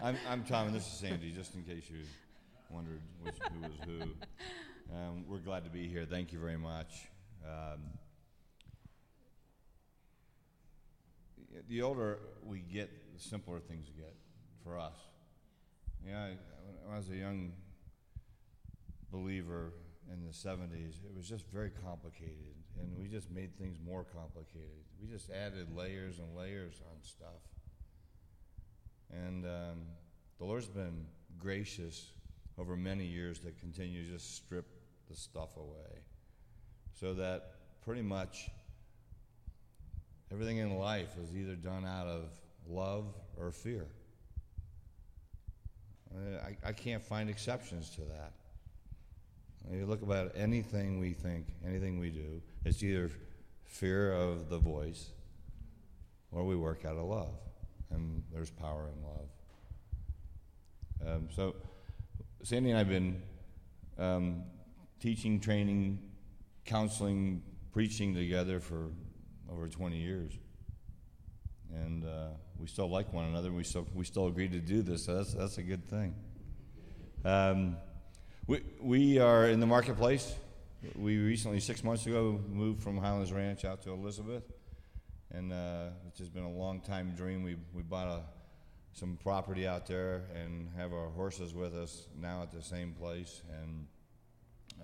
[0.00, 1.96] I'm, I'm Tom, and this is Sandy, just in case you
[2.70, 4.94] wondered which, who was who.
[4.94, 6.06] Um, we're glad to be here.
[6.08, 7.08] Thank you very much.
[7.44, 7.80] Um,
[11.68, 14.14] the older we get, the simpler things get
[14.62, 14.94] for us.
[16.06, 16.28] Yeah, I,
[16.84, 17.52] when I was a young
[19.10, 19.72] believer
[20.12, 24.84] in the 70s, it was just very complicated, and we just made things more complicated.
[25.02, 27.42] We just added layers and layers on stuff.
[29.12, 29.78] And um,
[30.38, 31.06] the Lord's been
[31.38, 32.10] gracious
[32.58, 34.66] over many years to continue to just strip
[35.08, 36.02] the stuff away
[36.92, 37.52] so that
[37.84, 38.50] pretty much
[40.32, 42.24] everything in life is either done out of
[42.68, 43.86] love or fear.
[46.42, 48.32] I, I can't find exceptions to that.
[49.70, 53.10] You look about anything we think, anything we do, it's either
[53.64, 55.10] fear of the voice
[56.32, 57.34] or we work out of love.
[57.90, 59.28] And there's power in love.
[61.16, 61.54] Um, so,
[62.42, 63.22] Sandy and I have been
[63.98, 64.42] um,
[65.00, 65.98] teaching, training,
[66.64, 68.90] counseling, preaching together for
[69.50, 70.32] over 20 years.
[71.72, 73.52] And uh, we still like one another.
[73.52, 76.14] We still, we still agree to do this, so that's, that's a good thing.
[77.24, 77.76] Um,
[78.46, 80.34] we, we are in the marketplace.
[80.94, 84.44] We recently, six months ago, moved from Highlands Ranch out to Elizabeth.
[85.30, 87.42] And uh, it's just been a long time dream.
[87.42, 88.20] We, we bought a,
[88.92, 93.42] some property out there and have our horses with us now at the same place.
[93.62, 93.86] And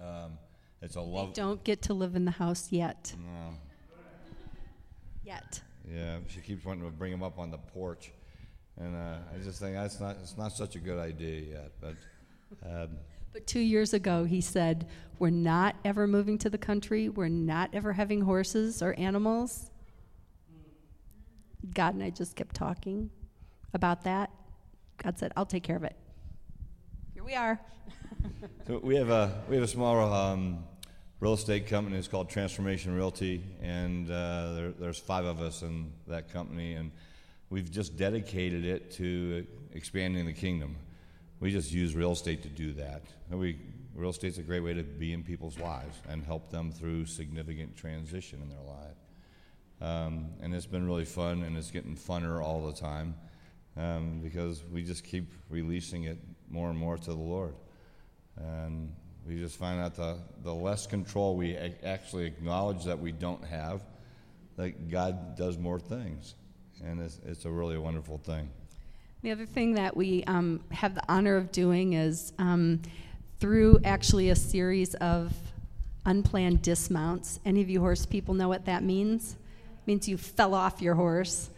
[0.03, 0.39] um,
[0.83, 1.35] it's a love.
[1.35, 3.15] They don't get to live in the house yet.
[3.19, 3.55] No.
[5.25, 5.63] Yet.
[5.91, 8.13] Yeah, she keeps wanting to bring them up on the porch.
[8.79, 11.73] And uh, I just think that's not, it's not such a good idea yet.
[11.81, 11.95] But.
[12.65, 12.89] Um,
[13.33, 14.87] but two years ago, he said,
[15.19, 17.09] We're not ever moving to the country.
[17.09, 19.71] We're not ever having horses or animals.
[21.73, 23.11] God and I just kept talking
[23.73, 24.31] about that.
[25.03, 25.97] God said, I'll take care of it.
[27.15, 27.61] Here we are.
[28.67, 30.65] so we have a, we have a small um,
[31.21, 31.97] real estate company.
[31.97, 36.91] It's called Transformation Realty, and uh, there, there's five of us in that company, and
[37.51, 40.77] we've just dedicated it to expanding the kingdom
[41.45, 43.03] we just use real estate to do that.
[43.31, 43.59] And we,
[43.95, 47.77] real estate's a great way to be in people's lives and help them through significant
[47.77, 48.97] transition in their life.
[49.81, 53.15] Um, and it's been really fun, and it's getting funner all the time
[53.77, 56.19] um, because we just keep releasing it
[56.49, 57.55] more and more to the Lord.
[58.37, 58.95] And
[59.27, 63.83] we just find out the, the less control we actually acknowledge that we don't have,
[64.57, 66.35] that God does more things.
[66.85, 68.51] And it's, it's a really wonderful thing.
[69.23, 72.83] The other thing that we um, have the honor of doing is um,
[73.39, 75.33] through actually a series of
[76.05, 77.41] unplanned dismounts.
[77.47, 79.37] Any of you horse people know what that means?
[79.87, 81.51] Means you fell off your horse.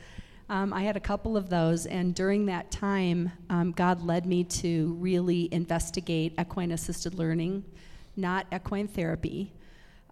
[0.49, 4.45] Um, I had a couple of those, and during that time, um, God led me
[4.45, 7.65] to really investigate equine assisted learning,
[8.17, 9.53] not equine therapy,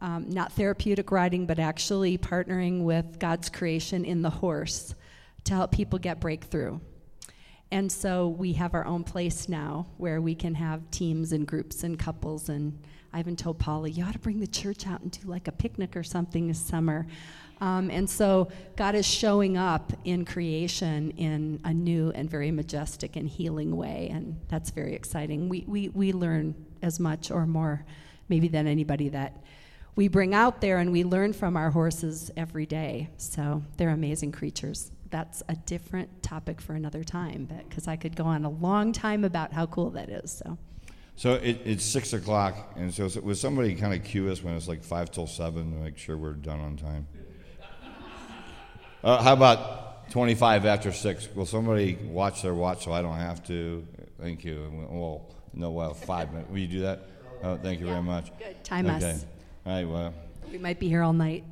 [0.00, 4.94] um, not therapeutic riding, but actually partnering with God's creation in the horse
[5.44, 6.78] to help people get breakthrough.
[7.70, 11.82] And so we have our own place now where we can have teams and groups
[11.82, 12.48] and couples.
[12.48, 12.78] And
[13.12, 15.52] I even told Paula, you ought to bring the church out and do like a
[15.52, 17.06] picnic or something this summer.
[17.60, 23.16] Um, and so God is showing up in creation in a new and very majestic
[23.16, 24.10] and healing way.
[24.12, 25.48] And that's very exciting.
[25.48, 27.84] We, we, we learn as much or more,
[28.28, 29.43] maybe, than anybody that
[29.97, 33.10] we bring out there, and we learn from our horses every day.
[33.16, 38.25] So they're amazing creatures that's a different topic for another time, because I could go
[38.25, 40.32] on a long time about how cool that is.
[40.32, 40.59] So.
[41.14, 44.66] So it, it's six o'clock, and so was somebody kind of cue us when it's
[44.66, 47.06] like five till seven to make sure we're done on time?
[49.04, 51.28] Uh, how about twenty-five after six?
[51.34, 53.87] Will somebody watch their watch so I don't have to?
[54.19, 54.87] Thank you.
[54.88, 56.50] Well, no, well, five minutes.
[56.50, 57.03] Will you do that?
[57.43, 58.31] Oh, thank you yeah, very much.
[58.38, 58.64] Good.
[58.64, 59.10] Time okay.
[59.10, 59.26] us.
[59.66, 59.84] All right.
[59.84, 60.14] Well,
[60.50, 61.44] we might be here all night,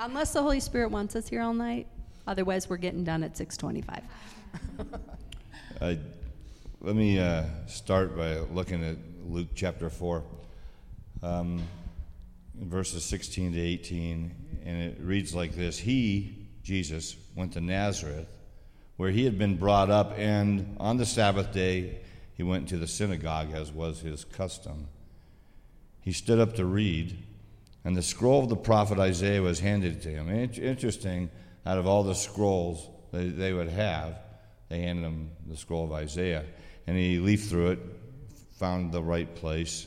[0.00, 1.86] unless the Holy Spirit wants us here all night.
[2.26, 4.02] Otherwise, we're getting done at 625.
[5.80, 5.94] uh,
[6.80, 8.96] let me uh, start by looking at
[9.28, 10.24] Luke chapter 4,
[11.22, 11.62] um,
[12.56, 14.34] verses 16 to 18,
[14.64, 18.28] and it reads like this He, Jesus, went to Nazareth,
[18.96, 22.00] where he had been brought up, and on the Sabbath day
[22.34, 24.88] he went to the synagogue, as was his custom.
[26.00, 27.16] He stood up to read,
[27.84, 30.28] and the scroll of the prophet Isaiah was handed to him.
[30.30, 31.30] Interesting
[31.64, 34.18] out of all the scrolls they, they would have,
[34.68, 36.44] they handed him the scroll of Isaiah.
[36.86, 37.78] And he leafed through it,
[38.58, 39.86] found the right place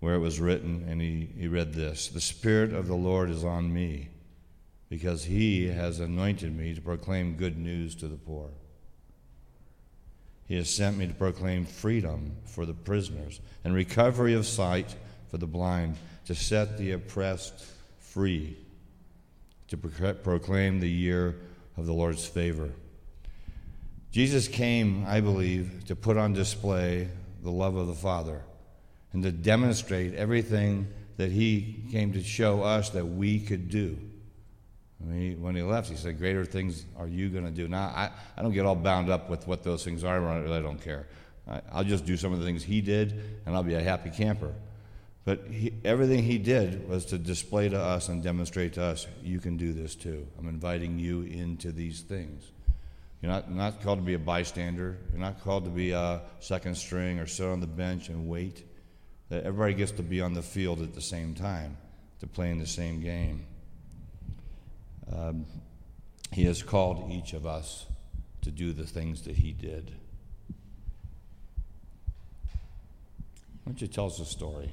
[0.00, 3.44] where it was written, and he, he read this The Spirit of the Lord is
[3.44, 4.08] on me,
[4.92, 8.50] because he has anointed me to proclaim good news to the poor.
[10.44, 14.94] He has sent me to proclaim freedom for the prisoners and recovery of sight
[15.30, 15.96] for the blind,
[16.26, 17.64] to set the oppressed
[18.00, 18.54] free,
[19.68, 21.36] to proclaim the year
[21.78, 22.68] of the Lord's favor.
[24.10, 27.08] Jesus came, I believe, to put on display
[27.42, 28.42] the love of the Father
[29.14, 30.86] and to demonstrate everything
[31.16, 33.96] that He came to show us that we could do.
[35.04, 37.68] When he, when he left, he said, Greater things are you going to do.
[37.68, 40.62] Now, I, I don't get all bound up with what those things are, I really
[40.62, 41.06] don't care.
[41.48, 43.12] I, I'll just do some of the things he did,
[43.44, 44.52] and I'll be a happy camper.
[45.24, 49.40] But he, everything he did was to display to us and demonstrate to us, you
[49.40, 50.26] can do this too.
[50.38, 52.50] I'm inviting you into these things.
[53.20, 54.98] You're not, not called to be a bystander.
[55.12, 58.64] You're not called to be a second string or sit on the bench and wait.
[59.30, 61.76] Everybody gets to be on the field at the same time,
[62.20, 63.46] to play in the same game.
[65.14, 65.46] Um,
[66.32, 67.86] he has called each of us
[68.42, 69.92] to do the things that he did.
[73.64, 74.72] Why don't you tell us a story?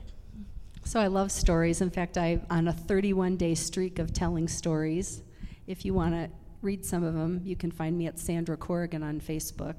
[0.84, 1.82] So I love stories.
[1.82, 5.22] In fact, I'm on a 31 day streak of telling stories.
[5.68, 6.30] If you want to
[6.62, 9.76] read some of them, you can find me at Sandra Corrigan on Facebook.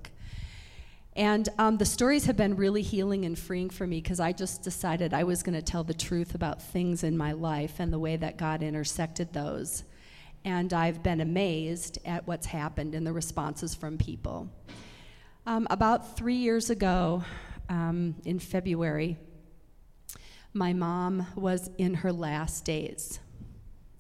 [1.17, 4.63] And um, the stories have been really healing and freeing for me because I just
[4.63, 7.99] decided I was going to tell the truth about things in my life and the
[7.99, 9.83] way that God intersected those.
[10.45, 14.49] And I've been amazed at what's happened and the responses from people.
[15.47, 17.25] Um, about three years ago,
[17.69, 19.19] um, in February,
[20.53, 23.21] my mom was in her last days.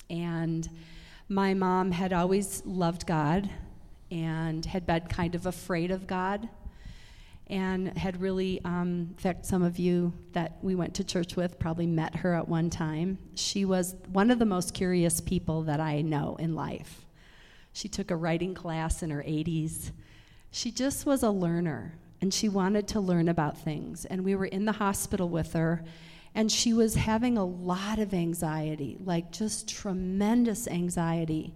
[0.09, 0.69] And
[1.29, 3.49] my mom had always loved God
[4.11, 6.49] and had been kind of afraid of God
[7.50, 11.58] and had really, um, in fact, some of you that we went to church with
[11.58, 13.19] probably met her at one time.
[13.35, 17.05] She was one of the most curious people that I know in life.
[17.73, 19.91] She took a writing class in her 80s.
[20.50, 24.05] She just was a learner and she wanted to learn about things.
[24.05, 25.85] And we were in the hospital with her
[26.35, 31.53] and she was having a lot of anxiety, like just tremendous anxiety.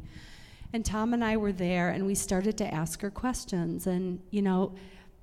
[0.72, 3.86] And Tom and I were there, and we started to ask her questions.
[3.86, 4.74] And, you know,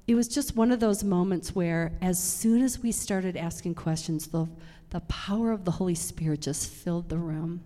[0.07, 4.27] it was just one of those moments where, as soon as we started asking questions,
[4.27, 4.47] the,
[4.89, 7.61] the power of the Holy Spirit just filled the room.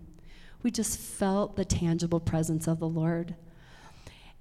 [0.62, 3.34] We just felt the tangible presence of the Lord.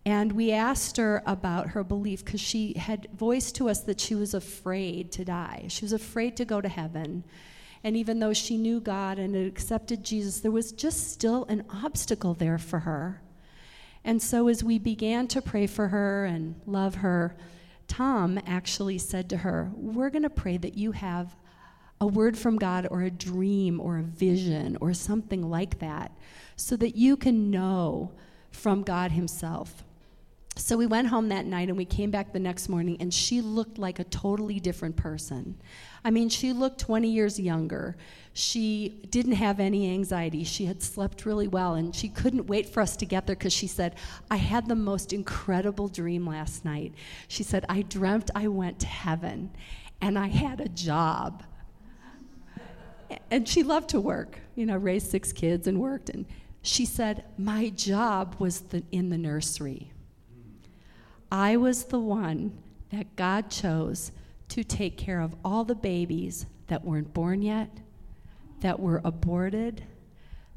[0.05, 4.13] And we asked her about her belief because she had voiced to us that she
[4.13, 5.65] was afraid to die.
[5.69, 7.23] She was afraid to go to heaven.
[7.83, 11.63] And even though she knew God and had accepted Jesus, there was just still an
[11.83, 13.21] obstacle there for her.
[14.03, 17.35] And so, as we began to pray for her and love her,
[17.87, 21.35] Tom actually said to her, We're going to pray that you have
[22.01, 26.11] a word from God or a dream or a vision or something like that
[26.55, 28.11] so that you can know
[28.51, 29.83] from God Himself.
[30.57, 33.41] So we went home that night and we came back the next morning, and she
[33.41, 35.55] looked like a totally different person.
[36.05, 37.97] I mean, she looked 20 years younger.
[38.33, 40.43] She didn't have any anxiety.
[40.43, 43.53] She had slept really well, and she couldn't wait for us to get there because
[43.53, 43.95] she said,
[44.29, 46.93] I had the most incredible dream last night.
[47.27, 49.49] She said, I dreamt I went to heaven
[49.99, 51.43] and I had a job.
[53.31, 56.09] And she loved to work, you know, raised six kids and worked.
[56.09, 56.27] And
[56.61, 59.91] she said, My job was the, in the nursery.
[61.31, 62.55] I was the one
[62.91, 64.11] that God chose
[64.49, 67.69] to take care of all the babies that weren't born yet,
[68.61, 69.83] that were aborted,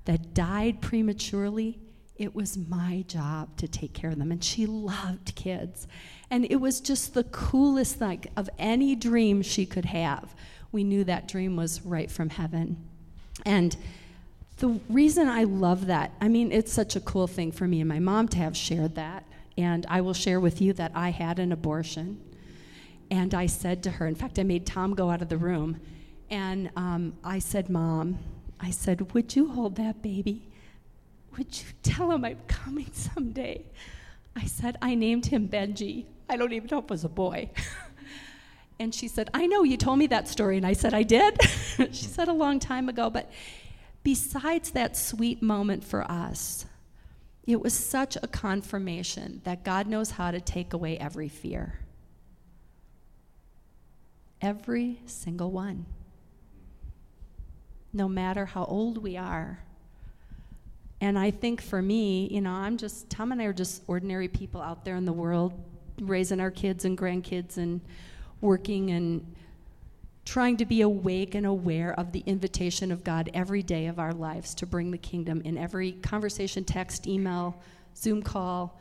[0.04, 1.78] that died prematurely.
[2.16, 4.32] It was my job to take care of them.
[4.32, 5.86] And she loved kids.
[6.30, 10.34] And it was just the coolest thing of any dream she could have.
[10.72, 12.76] We knew that dream was right from heaven.
[13.46, 13.76] And
[14.58, 17.88] the reason I love that, I mean, it's such a cool thing for me and
[17.88, 19.24] my mom to have shared that.
[19.56, 22.20] And I will share with you that I had an abortion.
[23.10, 25.80] And I said to her, in fact, I made Tom go out of the room.
[26.30, 28.18] And um, I said, Mom,
[28.60, 30.42] I said, Would you hold that baby?
[31.36, 33.64] Would you tell him I'm coming someday?
[34.36, 36.06] I said, I named him Benji.
[36.28, 37.50] I don't even know if it was a boy.
[38.78, 40.56] and she said, I know you told me that story.
[40.56, 41.40] And I said, I did.
[41.92, 43.08] she said, a long time ago.
[43.08, 43.30] But
[44.02, 46.66] besides that sweet moment for us,
[47.46, 51.78] it was such a confirmation that God knows how to take away every fear.
[54.40, 55.86] Every single one.
[57.92, 59.60] No matter how old we are.
[61.00, 64.28] And I think for me, you know, I'm just, Tom and I are just ordinary
[64.28, 65.52] people out there in the world,
[66.00, 67.80] raising our kids and grandkids and
[68.40, 69.34] working and
[70.24, 74.12] trying to be awake and aware of the invitation of God every day of our
[74.12, 77.60] lives to bring the kingdom in every conversation, text, email,
[77.96, 78.78] Zoom call,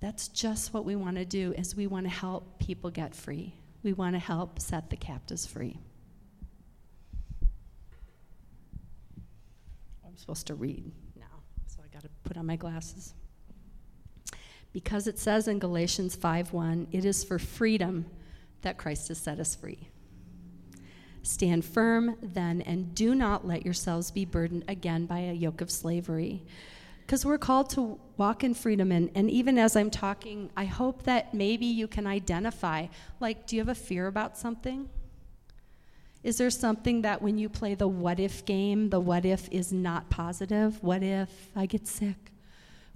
[0.00, 3.54] That's just what we want to do is we want to help people get free.
[3.82, 5.78] We want to help set the captives free.
[10.06, 13.14] I'm supposed to read now, so I got to put on my glasses.
[14.72, 18.06] Because it says in Galatians 5:1, it is for freedom
[18.62, 19.88] that Christ has set us free.
[21.22, 25.70] Stand firm then and do not let yourselves be burdened again by a yoke of
[25.70, 26.42] slavery.
[27.12, 28.90] Because we're called to walk in freedom.
[28.90, 32.86] And, and even as I'm talking, I hope that maybe you can identify
[33.20, 34.88] like, do you have a fear about something?
[36.22, 39.74] Is there something that when you play the what if game, the what if is
[39.74, 40.82] not positive?
[40.82, 42.32] What if I get sick?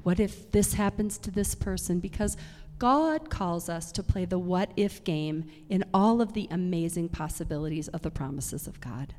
[0.02, 2.00] What if this happens to this person?
[2.00, 2.38] Because
[2.78, 7.88] God calls us to play the what if game in all of the amazing possibilities
[7.88, 9.14] of the promises of God.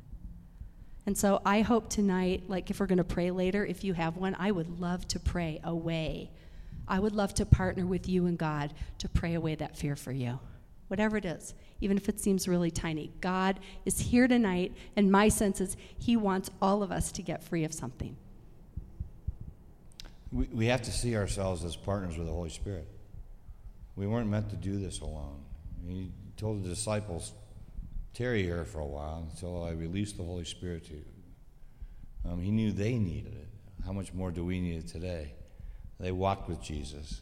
[1.08, 4.18] And so I hope tonight, like if we're going to pray later, if you have
[4.18, 6.30] one, I would love to pray away.
[6.86, 10.12] I would love to partner with you and God to pray away that fear for
[10.12, 10.38] you.
[10.88, 13.10] Whatever it is, even if it seems really tiny.
[13.22, 17.42] God is here tonight, and my sense is He wants all of us to get
[17.42, 18.14] free of something.
[20.30, 22.86] We, we have to see ourselves as partners with the Holy Spirit.
[23.96, 25.40] We weren't meant to do this alone.
[25.86, 27.32] He told the disciples,
[28.14, 31.04] tarry here for a while until I release the Holy Spirit to you.
[32.28, 33.48] Um, he knew they needed it.
[33.84, 35.32] How much more do we need it today?
[36.00, 37.20] They walked with Jesus.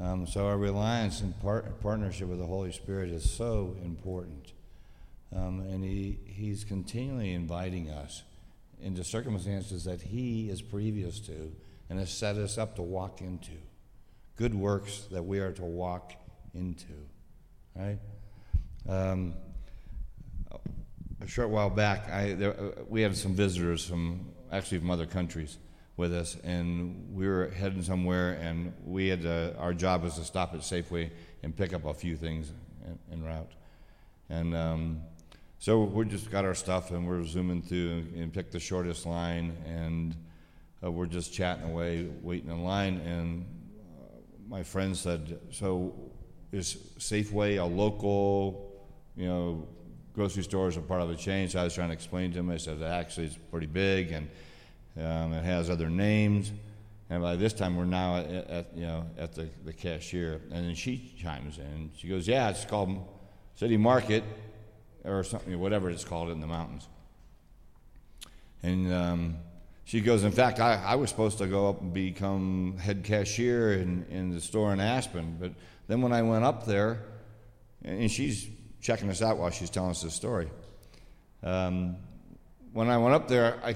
[0.00, 4.52] Um, so our reliance and part- partnership with the Holy Spirit is so important.
[5.34, 8.22] Um, and he, he's continually inviting us
[8.80, 11.52] into circumstances that he is previous to
[11.88, 13.52] and has set us up to walk into
[14.36, 16.12] good works that we are to walk
[16.54, 16.92] into.
[17.76, 17.98] Right?
[18.88, 19.34] Um,
[21.24, 25.06] a short while back, I, there, uh, we had some visitors from actually from other
[25.06, 25.56] countries
[25.96, 30.24] with us, and we were heading somewhere, and we had to, our job was to
[30.24, 31.10] stop at Safeway
[31.42, 32.52] and pick up a few things
[33.10, 33.52] en, route,
[34.28, 35.00] and um,
[35.58, 39.06] so we just got our stuff and we're zooming through and, and picked the shortest
[39.06, 40.14] line, and
[40.84, 43.46] uh, we're just chatting away, waiting in line, and
[44.46, 45.94] my friend said, "So
[46.52, 48.84] is Safeway a local,
[49.16, 49.68] you know,
[50.14, 52.50] grocery stores are part of a chain?" So I was trying to explain to him.
[52.50, 54.28] I said, "Actually, it's pretty big and
[54.96, 56.52] um, it has other names."
[57.10, 60.66] And by this time, we're now at, at you know at the, the cashier, and
[60.68, 61.90] then she chimes in.
[61.96, 63.06] She goes, "Yeah, it's called
[63.54, 64.24] City Market,
[65.04, 66.88] or something, whatever it's called in the mountains."
[68.64, 69.36] And um,
[69.84, 73.74] she goes, In fact, I, I was supposed to go up and become head cashier
[73.74, 75.36] in, in the store in Aspen.
[75.38, 75.52] But
[75.86, 77.02] then when I went up there,
[77.84, 78.48] and she's
[78.84, 80.46] checking us out while she's telling us this story.
[81.42, 81.96] Um,
[82.74, 83.74] when I went up there, I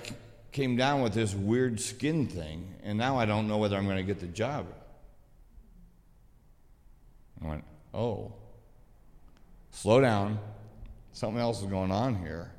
[0.52, 3.96] came down with this weird skin thing, and now I don't know whether I'm going
[3.96, 4.66] to get the job.
[7.42, 8.34] I went, Oh,
[9.70, 10.38] slow down.
[11.12, 12.52] Something else is going on here.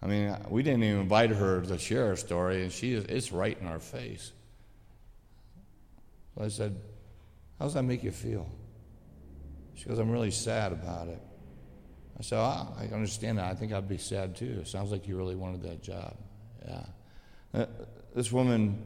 [0.00, 3.32] I mean, we didn't even invite her to share her story, and she is, it's
[3.32, 4.30] right in our face.
[6.36, 6.76] So I said,
[7.58, 8.48] How does that make you feel?
[9.74, 11.20] She goes, I'm really sad about it.
[12.18, 13.44] I said, oh, I understand that.
[13.44, 14.58] I think I'd be sad too.
[14.60, 16.16] It sounds like you really wanted that job.
[16.66, 16.84] Yeah.
[17.54, 17.66] Uh,
[18.14, 18.84] this woman,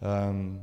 [0.00, 0.60] um,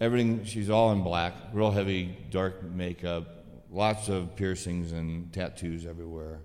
[0.00, 6.40] everything, she's all in black, real heavy, dark makeup, lots of piercings and tattoos everywhere.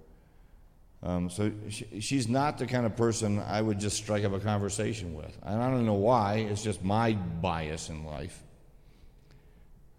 [1.01, 4.39] Um, so she, she's not the kind of person I would just strike up a
[4.39, 5.37] conversation with.
[5.43, 8.43] And I don't know why, it's just my bias in life.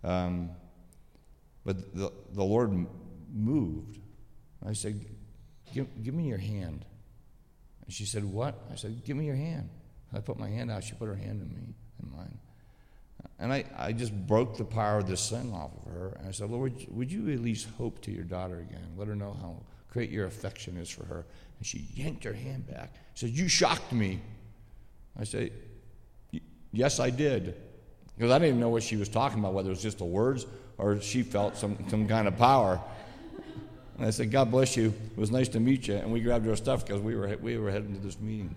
[0.04, 0.50] Um,
[1.64, 2.86] but the, the Lord
[3.36, 3.98] moved.
[4.64, 5.04] I said,
[5.72, 6.84] give, give me your hand.
[7.86, 8.58] And she said, What?
[8.70, 9.70] I said, Give me your hand.
[10.12, 10.84] I put my hand out.
[10.84, 12.38] She put her hand in me, in mine.
[13.38, 16.16] And I, I just broke the power of the sin off of her.
[16.18, 18.86] And I said, Lord, would you at least hope to your daughter again?
[18.96, 19.56] Let her know how
[19.90, 21.26] great your affection is for her.
[21.58, 22.94] And she yanked her hand back.
[23.14, 24.20] She Said, You shocked me.
[25.18, 25.52] I said,
[26.72, 27.56] Yes, I did.
[28.16, 30.04] Because I didn't even know what she was talking about, whether it was just the
[30.04, 30.46] words
[30.78, 32.80] or she felt some, some kind of power.
[33.96, 34.92] And I said, God bless you.
[35.10, 35.94] It was nice to meet you.
[35.94, 38.54] And we grabbed our stuff because we were, we were heading to this meeting.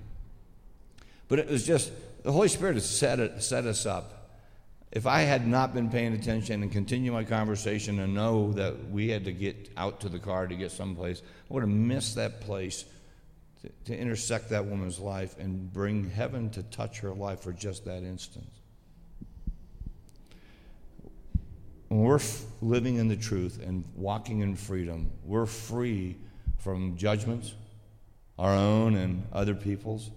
[1.28, 1.92] But it was just,
[2.24, 4.20] the Holy Spirit has set, it, set us up
[4.92, 9.10] if I had not been paying attention and continued my conversation and know that we
[9.10, 12.42] had to get out to the car to get someplace, I would have missed that
[12.42, 12.86] place
[13.62, 17.86] to, to intersect that woman's life and bring heaven to touch her life for just
[17.86, 18.50] that instant.
[21.90, 26.18] When we're f- living in the truth and walking in freedom, we're free
[26.58, 27.54] from judgments,
[28.38, 30.12] our own and other people's.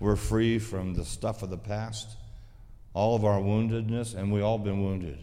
[0.00, 2.16] We're free from the stuff of the past.
[2.94, 5.18] all of our woundedness, and we all been wounded.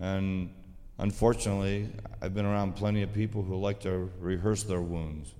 [0.00, 0.50] And
[0.98, 1.88] unfortunately,
[2.20, 5.32] I've been around plenty of people who like to rehearse their wounds.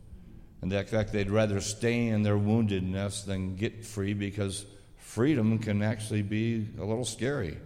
[0.63, 4.65] And in fact, they'd rather stay in their woundedness than get free because
[4.97, 7.59] freedom can actually be a little scary.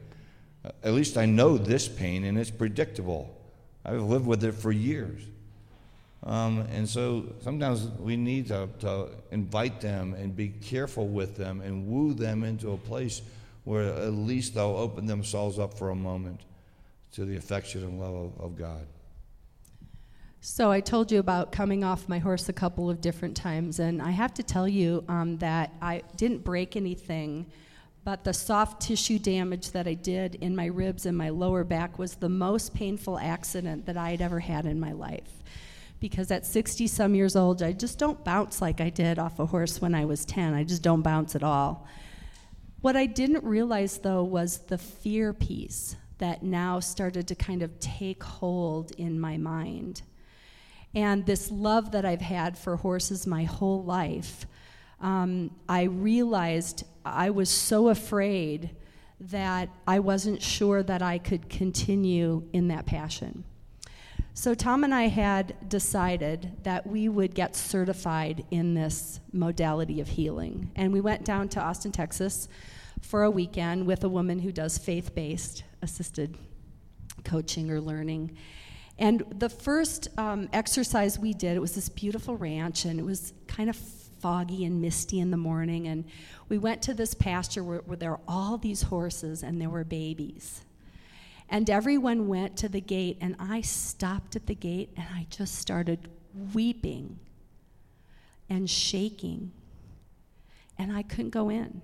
[0.64, 3.37] At least I know this pain and it's predictable.
[3.85, 5.23] I've lived with it for years.
[6.25, 11.61] Um, and so sometimes we need to, to invite them and be careful with them
[11.61, 13.23] and woo them into a place
[13.64, 16.40] where at least they'll open themselves up for a moment
[17.12, 18.87] to the affection and love of, of God.
[20.40, 24.02] So I told you about coming off my horse a couple of different times, and
[24.02, 27.47] I have to tell you um, that I didn't break anything,
[28.04, 31.99] but the soft tissue damage that I did in my ribs and my lower back
[31.99, 35.42] was the most painful accident that I had ever had in my life
[36.02, 39.47] because at 60 some years old, I just don't bounce like I did off a
[39.47, 40.52] horse when I was 10.
[40.52, 41.87] I just don't bounce at all.
[42.80, 47.78] What I didn't realize, though, was the fear piece that now started to kind of
[47.78, 50.02] take hold in my mind.
[50.92, 54.47] And this love that I've had for horses my whole life,
[55.00, 58.71] um, I realized I was so afraid
[59.21, 63.44] that I wasn't sure that I could continue in that passion.
[64.35, 70.09] So, Tom and I had decided that we would get certified in this modality of
[70.09, 70.71] healing.
[70.75, 72.49] And we went down to Austin, Texas
[73.02, 76.38] for a weekend with a woman who does faith based assisted
[77.25, 78.37] coaching or learning.
[78.99, 83.35] And the first um, exercise we did, it was this beautiful ranch, and it was
[83.47, 83.76] kind of
[84.23, 85.88] foggy and misty in the morning.
[85.88, 86.05] And
[86.49, 89.85] we went to this pasture where, where there were all these horses and there were
[89.85, 90.62] babies.
[91.49, 95.57] And everyone went to the gate, and I stopped at the gate and I just
[95.57, 96.09] started
[96.55, 97.19] weeping
[98.49, 99.52] and shaking.
[100.79, 101.83] And I couldn't go in.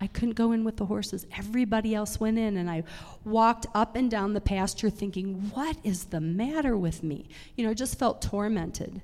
[0.00, 1.26] I couldn't go in with the horses.
[1.36, 2.84] Everybody else went in, and I
[3.24, 7.28] walked up and down the pasture thinking, What is the matter with me?
[7.56, 9.00] You know, I just felt tormented.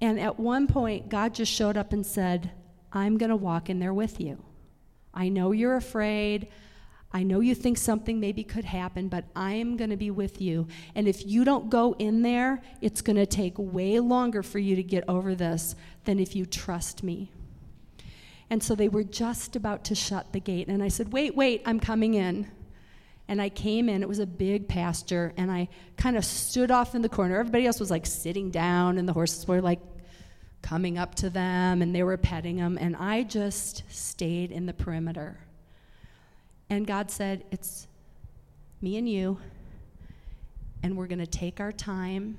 [0.00, 2.52] And at one point, God just showed up and said,
[2.92, 4.42] I'm going to walk in there with you.
[5.12, 6.48] I know you're afraid.
[7.12, 10.40] I know you think something maybe could happen, but I am going to be with
[10.40, 10.68] you.
[10.94, 14.76] And if you don't go in there, it's going to take way longer for you
[14.76, 17.30] to get over this than if you trust me.
[18.50, 20.68] And so they were just about to shut the gate.
[20.68, 22.46] And I said, Wait, wait, I'm coming in.
[23.28, 26.94] And I came in, it was a big pasture, and I kind of stood off
[26.94, 27.38] in the corner.
[27.38, 29.80] Everybody else was like sitting down, and the horses were like
[30.62, 32.78] coming up to them, and they were petting them.
[32.80, 35.38] And I just stayed in the perimeter.
[36.70, 37.86] And God said, It's
[38.80, 39.38] me and you,
[40.82, 42.38] and we're going to take our time,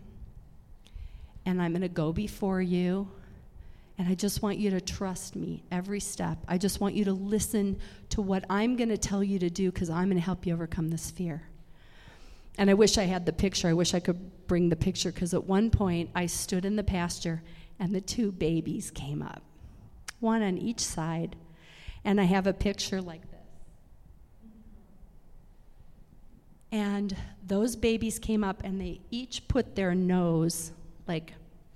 [1.45, 3.09] and I'm going to go before you.
[3.99, 6.37] And I just want you to trust me every step.
[6.47, 7.77] I just want you to listen
[8.11, 10.53] to what I'm going to tell you to do because I'm going to help you
[10.53, 11.43] overcome this fear.
[12.57, 13.67] And I wish I had the picture.
[13.67, 16.83] I wish I could bring the picture because at one point I stood in the
[16.83, 17.43] pasture
[17.77, 19.43] and the two babies came up,
[20.21, 21.35] one on each side.
[22.05, 23.39] And I have a picture like this.
[26.71, 30.71] And those babies came up and they each put their nose,
[31.05, 31.33] like,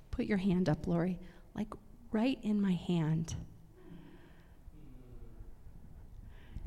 [0.10, 1.20] put your hand up, Lori,
[1.54, 1.68] like
[2.14, 3.36] right in my hand.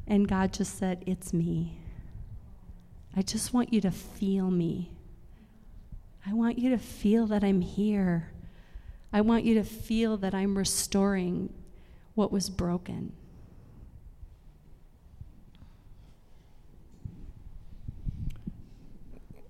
[0.07, 1.79] And God just said, It's me.
[3.17, 4.91] I just want you to feel me.
[6.27, 8.31] I want you to feel that I'm here.
[9.13, 11.53] I want you to feel that I'm restoring
[12.15, 13.13] what was broken.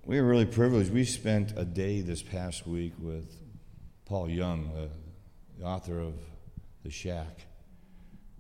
[0.05, 0.93] We were really privileged.
[0.93, 3.35] We spent a day this past week with
[4.05, 4.71] Paul Young,
[5.59, 6.15] the author of
[6.85, 7.47] The Shack.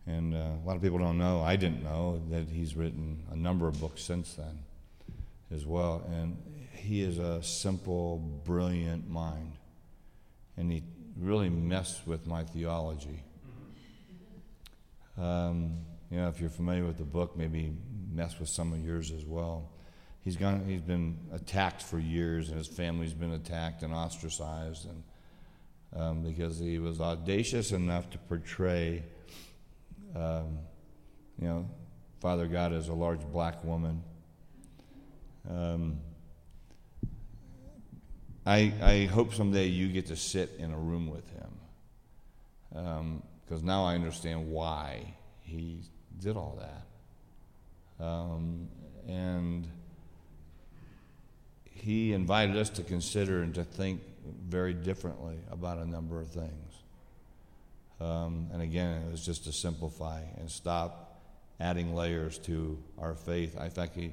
[0.06, 3.36] And uh, a lot of people don't know, I didn't know, that he's written a
[3.36, 4.60] number of books since then
[5.50, 6.04] as well.
[6.12, 6.36] And
[6.72, 9.52] he is a simple, brilliant mind.
[10.56, 10.84] And he
[11.18, 13.22] really messed with my theology.
[15.18, 15.78] Um,
[16.10, 17.72] you know, if you're familiar with the book, maybe
[18.12, 19.70] mess with some of yours as well
[20.26, 25.04] he's gone he's been attacked for years and his family's been attacked and ostracized and
[25.96, 29.02] um, because he was audacious enough to portray
[30.14, 30.58] um,
[31.38, 31.68] you know
[32.20, 34.02] father god as a large black woman
[35.48, 35.98] um,
[38.44, 43.66] I, I hope someday you get to sit in a room with him because um,
[43.66, 45.80] now I understand why he
[46.20, 48.04] did all that.
[48.04, 48.68] Um,
[49.08, 49.66] and
[51.64, 54.00] he invited us to consider and to think
[54.48, 56.72] very differently about a number of things.
[58.00, 61.20] Um, and again, it was just to simplify and stop
[61.58, 63.56] adding layers to our faith.
[63.58, 64.12] I think he,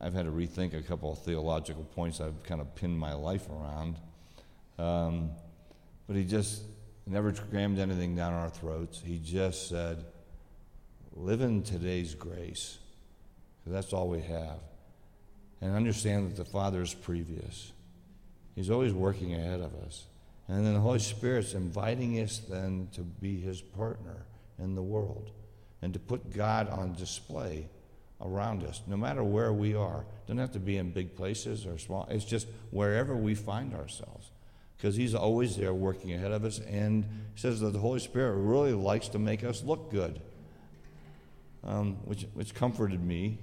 [0.00, 3.48] I've had to rethink a couple of theological points I've kind of pinned my life
[3.48, 3.96] around.
[4.78, 5.30] Um,
[6.06, 6.62] but he just
[7.06, 9.00] never crammed anything down our throats.
[9.04, 10.04] He just said,
[11.14, 12.78] live in today's grace,
[13.60, 14.58] because that's all we have.
[15.60, 17.72] And understand that the Father is previous.
[18.54, 20.04] He's always working ahead of us.
[20.48, 24.26] And then the Holy Spirit's inviting us then to be his partner
[24.58, 25.30] in the world
[25.82, 27.66] and to put God on display
[28.20, 30.04] around us, no matter where we are.
[30.26, 32.06] Doesn't have to be in big places or small.
[32.10, 34.30] It's just wherever we find ourselves.
[34.76, 36.58] Because he's always there working ahead of us.
[36.58, 40.20] And he says that the Holy Spirit really likes to make us look good,
[41.62, 43.38] um, which, which comforted me.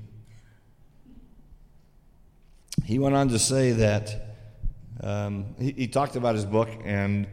[2.85, 4.30] He went on to say that
[5.01, 7.25] um, he, he, talked about his book and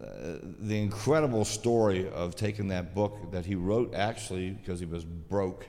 [0.00, 5.04] uh, the incredible story of taking that book that he wrote actually because he was
[5.04, 5.68] broke.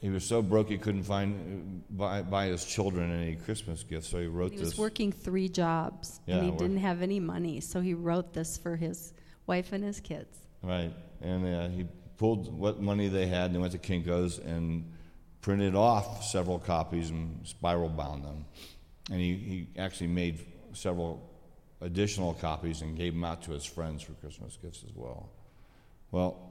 [0.00, 4.18] He was so broke he couldn't find buy, buy his children any Christmas gifts, so
[4.18, 4.72] he wrote he this.
[4.72, 8.34] He was working three jobs yeah, and he didn't have any money, so he wrote
[8.34, 9.14] this for his
[9.46, 10.36] wife and his kids.
[10.62, 11.86] Right, and uh, he
[12.18, 14.92] pulled what money they had and went to Kinko's and
[15.40, 18.44] printed off several copies and spiral bound them
[19.10, 20.40] and he, he actually made
[20.72, 21.22] several
[21.80, 25.28] additional copies and gave them out to his friends for Christmas gifts as well.
[26.10, 26.50] Well,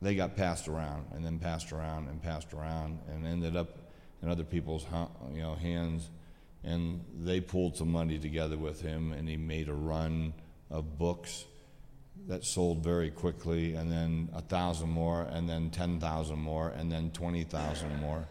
[0.00, 3.78] they got passed around and then passed around and passed around and ended up
[4.22, 4.86] in other people's
[5.32, 6.10] you know hands
[6.64, 10.34] and they pulled some money together with him and he made a run
[10.70, 11.44] of books
[12.28, 17.10] that sold very quickly and then a thousand more and then 10,000 more and then
[17.10, 18.26] 20,000 more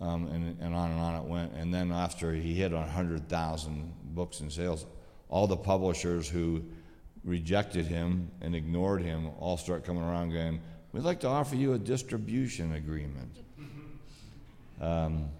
[0.00, 1.52] um, and, and on and on it went.
[1.54, 4.86] And then after he hit 100,000 books in sales,
[5.28, 6.64] all the publishers who
[7.24, 10.60] rejected him and ignored him all start coming around going,
[10.92, 13.36] We'd like to offer you a distribution agreement.
[14.80, 15.30] Um,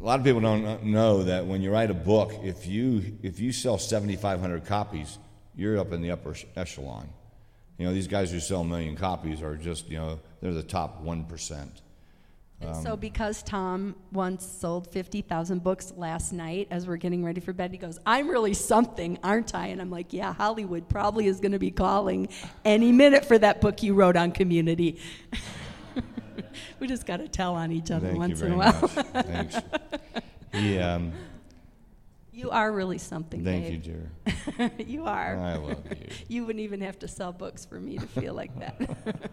[0.00, 3.40] a lot of people don't know that when you write a book, if you, if
[3.40, 5.18] you sell 7,500 copies,
[5.54, 7.10] you're up in the upper echelon.
[7.80, 10.62] You know, these guys who sell a million copies are just, you know, they're the
[10.62, 11.68] top 1%.
[12.60, 17.54] And so, because Tom once sold 50,000 books last night as we're getting ready for
[17.54, 19.68] bed, he goes, I'm really something, aren't I?
[19.68, 22.28] And I'm like, Yeah, Hollywood probably is going to be calling
[22.66, 25.00] any minute for that book you wrote on community.
[26.80, 28.72] we just got to tell on each other Thank once in a while.
[28.72, 29.56] Thanks.
[30.52, 31.12] He, um,
[32.40, 33.44] you are really something.
[33.44, 33.86] Thank Dave.
[33.86, 33.98] you,
[34.58, 34.72] dear.
[34.86, 35.36] you are.
[35.38, 36.06] I love you.
[36.28, 38.80] You wouldn't even have to sell books for me to feel like that.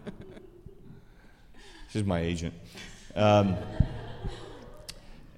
[1.90, 2.52] She's my agent.
[3.16, 3.56] Um,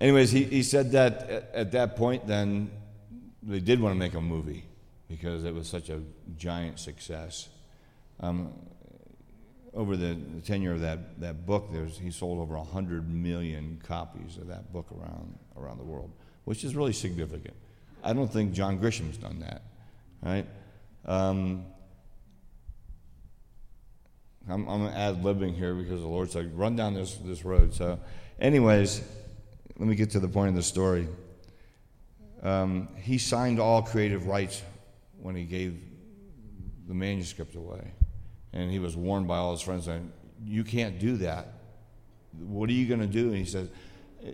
[0.00, 2.72] anyways, he, he said that at, at that point, then
[3.40, 4.64] they did want to make a movie
[5.08, 6.00] because it was such a
[6.36, 7.48] giant success.
[8.18, 8.52] Um,
[9.74, 14.36] over the, the, tenure of that, that book, there's, he sold over 100 million copies
[14.38, 16.10] of that book around, around the world,
[16.50, 17.54] which is really significant.
[18.02, 19.62] I don't think John Grisham's done that,
[20.20, 20.44] right?
[21.06, 21.64] Um,
[24.48, 27.72] I'm, I'm ad libbing here because the Lord said, run down this, this road.
[27.72, 28.00] So,
[28.40, 29.00] anyways,
[29.78, 31.06] let me get to the point of the story.
[32.42, 34.60] Um, he signed all creative rights
[35.22, 35.80] when he gave
[36.88, 37.92] the manuscript away.
[38.52, 39.88] And he was warned by all his friends
[40.44, 41.46] you can't do that.
[42.40, 43.28] What are you going to do?
[43.28, 43.70] And he said,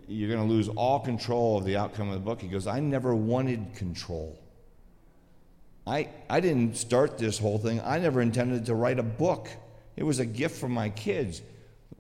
[0.09, 2.41] You're going to lose all control of the outcome of the book.
[2.41, 4.39] He goes, I never wanted control.
[5.87, 7.81] I, I didn't start this whole thing.
[7.85, 9.49] I never intended to write a book.
[9.97, 11.43] It was a gift from my kids.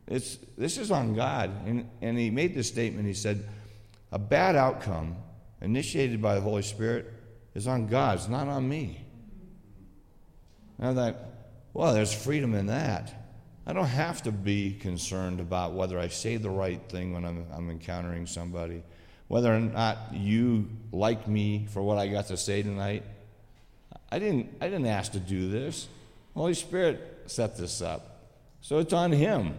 [0.09, 1.51] It's, this is on God.
[1.66, 3.07] And, and he made this statement.
[3.07, 3.49] He said,
[4.11, 5.16] A bad outcome
[5.61, 7.12] initiated by the Holy Spirit
[7.55, 9.01] is on God, it's not on me.
[10.79, 11.16] And I thought,
[11.72, 13.26] well, there's freedom in that.
[13.67, 17.47] I don't have to be concerned about whether I say the right thing when I'm,
[17.53, 18.85] I'm encountering somebody,
[19.27, 23.03] whether or not you like me for what I got to say tonight.
[24.13, 25.89] I didn't, I didn't ask to do this.
[26.35, 28.31] Holy Spirit set this up.
[28.61, 29.55] So it's on him.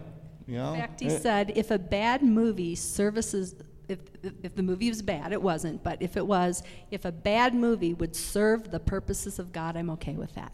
[0.48, 0.74] You know?
[0.74, 1.20] In fact, he eh.
[1.20, 3.56] said if a bad movie services,
[3.90, 4.00] if,
[4.42, 7.94] if the movie was bad, it wasn't, but if it was, if a bad movie
[7.94, 10.54] would serve the purposes of God, I'm okay with that.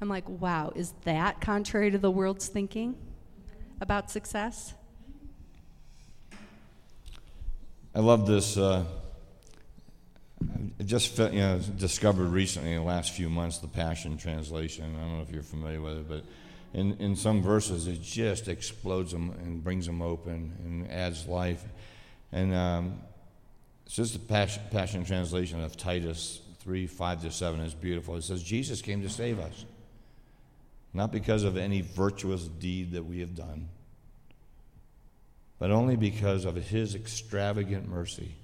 [0.00, 2.96] I'm like, wow, is that contrary to the world's thinking
[3.80, 4.74] about success?
[7.94, 8.56] I love this.
[8.56, 8.84] Uh,
[10.78, 14.96] I just you know, discovered recently in the last few months the Passion Translation.
[14.96, 16.24] I don't know if you're familiar with it, but
[16.72, 21.62] in, in some verses it just explodes them and brings them open and adds life.
[22.32, 23.00] And um,
[23.84, 28.16] it's just the Passion, Passion Translation of Titus 3 5 to 7 is beautiful.
[28.16, 29.64] It says, Jesus came to save us,
[30.92, 33.68] not because of any virtuous deed that we have done,
[35.58, 38.34] but only because of his extravagant mercy.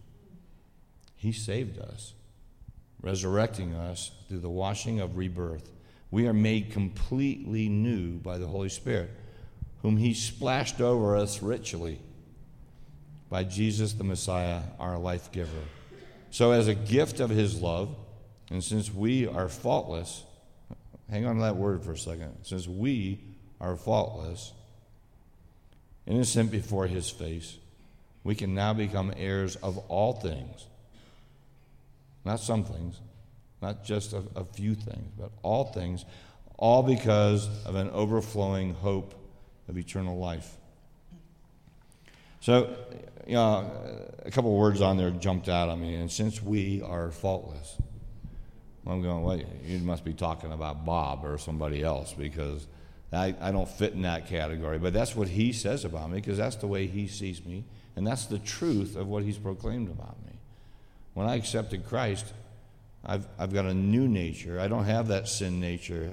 [1.16, 2.12] He saved us,
[3.00, 5.70] resurrecting us through the washing of rebirth.
[6.10, 9.10] We are made completely new by the Holy Spirit,
[9.82, 12.00] whom he splashed over us richly
[13.28, 15.50] by Jesus the Messiah, our life giver.
[16.30, 17.96] So, as a gift of his love,
[18.50, 20.22] and since we are faultless,
[21.10, 22.34] hang on to that word for a second.
[22.42, 23.20] Since we
[23.60, 24.52] are faultless,
[26.06, 27.56] innocent before his face,
[28.24, 30.66] we can now become heirs of all things.
[32.24, 33.00] Not some things,
[33.62, 36.04] not just a, a few things, but all things,
[36.58, 39.14] all because of an overflowing hope
[39.68, 40.56] of eternal life.
[42.40, 42.76] So,
[43.26, 43.70] you know,
[44.24, 47.76] a couple words on there jumped out at me, and since we are faultless,
[48.86, 52.66] I'm going, well, you must be talking about Bob or somebody else because
[53.12, 54.78] I, I don't fit in that category.
[54.78, 57.64] But that's what he says about me because that's the way he sees me,
[57.96, 60.32] and that's the truth of what he's proclaimed about me.
[61.14, 62.32] When I accepted Christ,
[63.04, 64.60] I've, I've got a new nature.
[64.60, 66.12] I don't have that sin nature,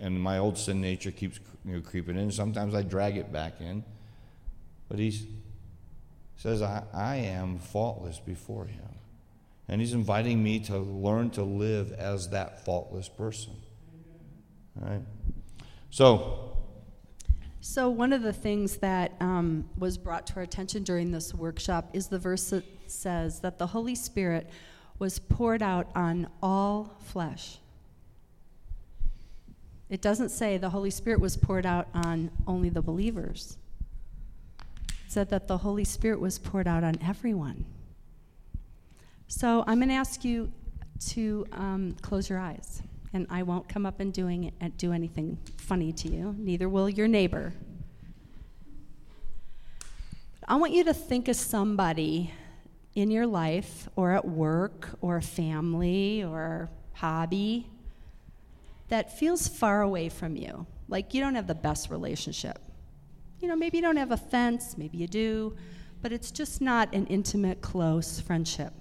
[0.00, 2.30] and my old sin nature keeps you know, creeping in.
[2.30, 3.84] Sometimes I drag it back in.
[4.88, 5.14] But he
[6.36, 8.82] says, I, I am faultless before him.
[9.70, 13.52] And he's inviting me to learn to live as that faultless person.
[14.82, 15.02] All right?
[15.90, 16.56] So,
[17.60, 21.88] so one of the things that um, was brought to our attention during this workshop
[21.92, 24.50] is the verse that says that the Holy Spirit
[24.98, 27.58] was poured out on all flesh.
[29.88, 33.56] It doesn't say the Holy Spirit was poured out on only the believers.
[34.88, 37.66] It said that the Holy Spirit was poured out on everyone.
[39.32, 40.52] So I'm going to ask you
[41.10, 45.38] to um, close your eyes, and I won't come up and doing and do anything
[45.56, 46.34] funny to you.
[46.36, 47.52] Neither will your neighbor.
[50.48, 52.34] I want you to think of somebody
[52.96, 57.68] in your life, or at work, or family, or hobby
[58.88, 60.66] that feels far away from you.
[60.88, 62.58] Like you don't have the best relationship.
[63.38, 65.56] You know, maybe you don't have a fence, maybe you do,
[66.02, 68.72] but it's just not an intimate, close friendship.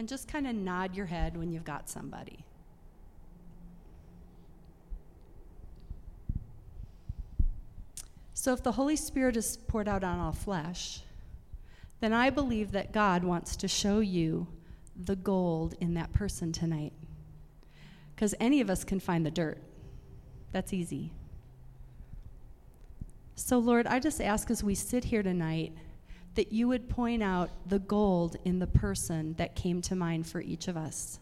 [0.00, 2.42] And just kind of nod your head when you've got somebody.
[8.32, 11.02] So, if the Holy Spirit is poured out on all flesh,
[12.00, 14.46] then I believe that God wants to show you
[14.96, 16.94] the gold in that person tonight.
[18.14, 19.58] Because any of us can find the dirt.
[20.50, 21.12] That's easy.
[23.34, 25.74] So, Lord, I just ask as we sit here tonight
[26.40, 30.40] that you would point out the gold in the person that came to mind for
[30.40, 31.20] each of us.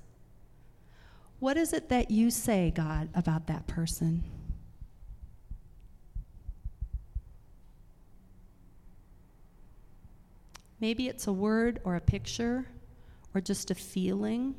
[1.41, 4.23] What is it that you say, God, about that person?
[10.79, 12.65] Maybe it's a word or a picture
[13.35, 14.55] or just a feeling.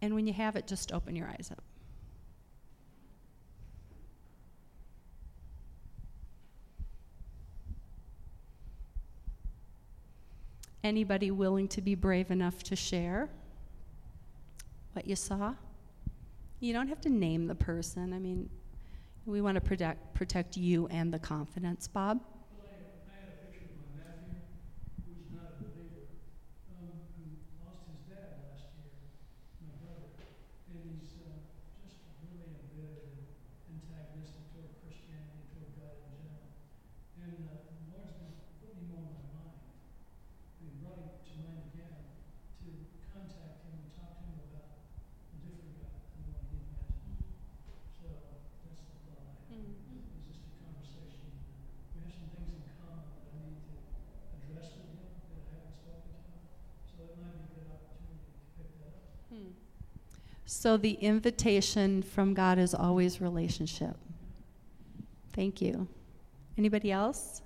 [0.00, 1.62] And when you have it, just open your eyes up.
[10.84, 13.30] Anybody willing to be brave enough to share
[14.92, 15.54] what you saw?
[16.60, 18.12] You don't have to name the person.
[18.12, 18.50] I mean,
[19.24, 21.88] we want to protect, protect you and the confidence.
[21.88, 22.20] Bob?
[60.64, 63.98] So the invitation from God is always relationship.
[65.34, 65.86] Thank you.
[66.56, 67.42] Anybody else?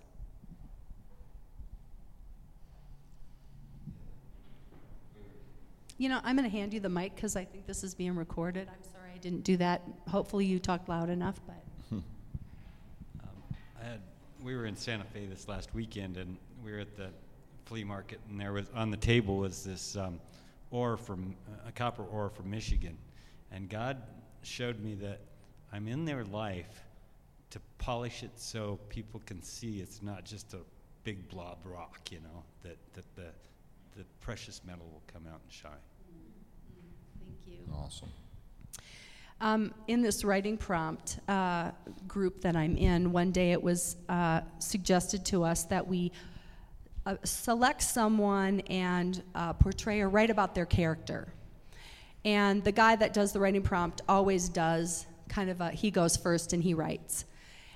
[5.96, 8.14] You know, I'm going to hand you the mic because I think this is being
[8.14, 8.68] recorded.
[8.68, 9.82] I'm sorry I didn't do that.
[10.08, 11.56] Hopefully, you talked loud enough, but.
[11.90, 12.04] um,
[13.82, 14.00] had,
[14.44, 17.08] we were in Santa Fe this last weekend, and we were at the
[17.64, 20.20] flea market, and there was on the table was this um,
[20.70, 21.34] ore from
[21.66, 22.96] a copper ore from Michigan,
[23.50, 24.02] and God
[24.42, 25.20] showed me that
[25.72, 26.84] I'm in their life
[27.50, 30.58] to polish it so people can see it's not just a
[31.04, 33.28] big blob rock, you know, that, that the,
[33.96, 35.72] the precious metal will come out and shine.
[37.20, 37.64] Thank you.
[37.74, 38.08] Awesome.
[39.40, 41.70] Um, in this writing prompt uh,
[42.08, 46.10] group that I'm in, one day it was uh, suggested to us that we
[47.08, 51.32] uh, select someone and uh, portray or write about their character.
[52.26, 56.18] And the guy that does the writing prompt always does kind of a, he goes
[56.18, 57.24] first and he writes.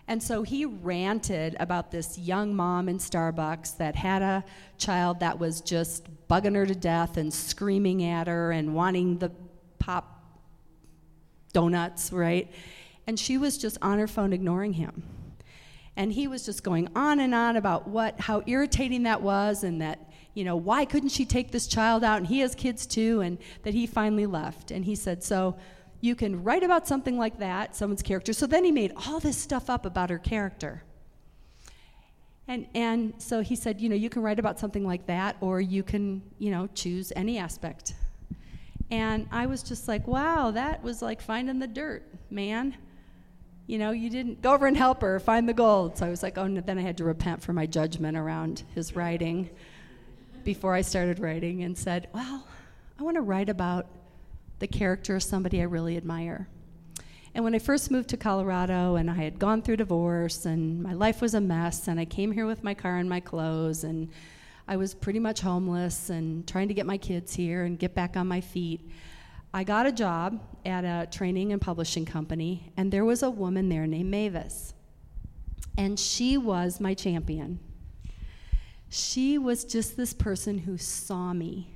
[0.07, 4.45] And so he ranted about this young mom in Starbucks that had a
[4.77, 9.33] child that was just bugging her to death and screaming at her and wanting the
[9.79, 10.23] pop
[11.55, 12.53] donuts, right?
[13.07, 15.03] And she was just on her phone ignoring him.
[15.97, 19.81] And he was just going on and on about what how irritating that was and
[19.83, 23.21] that, you know, why couldn't she take this child out and he has kids too
[23.21, 24.71] and that he finally left.
[24.71, 25.57] And he said, "So
[26.01, 29.37] you can write about something like that, someone's character." So then he made all this
[29.37, 30.83] stuff up about her character.
[32.49, 35.61] And, and so he said, you know, you can write about something like that, or
[35.61, 37.95] you can, you know, choose any aspect
[38.93, 42.77] and I was just like, wow, that was like finding the dirt, man.
[43.73, 45.97] You know, you didn't go over and help her find the gold.
[45.97, 48.95] So I was like, oh, then I had to repent for my judgment around his
[48.95, 49.49] writing
[50.45, 52.47] before I started writing and said, well,
[53.01, 53.87] I want to write about
[54.59, 56.49] the character of somebody I really admire.
[57.35, 60.93] And when I first moved to Colorado and I had gone through divorce and my
[60.93, 64.11] life was a mess and I came here with my car and my clothes and
[64.69, 68.19] I was pretty much homeless and trying to get my kids here and get back
[68.19, 68.87] on my feet.
[69.55, 73.69] I got a job at a training and publishing company, and there was a woman
[73.69, 74.73] there named Mavis.
[75.77, 77.61] And she was my champion.
[78.89, 81.69] She was just this person who saw me.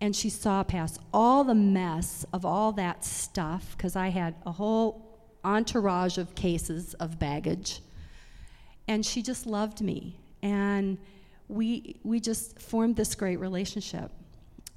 [0.00, 4.52] And she saw past all the mess of all that stuff, because I had a
[4.52, 7.80] whole entourage of cases of baggage.
[8.88, 10.18] And she just loved me.
[10.42, 10.98] And
[11.48, 14.10] we, we just formed this great relationship.